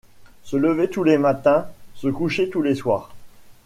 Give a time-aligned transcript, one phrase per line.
[0.41, 3.11] Se lever tous les matins, se coucher tous les soirs.